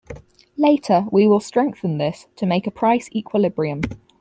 [0.57, 3.81] Later we will strengthen this to make a price equilibrium.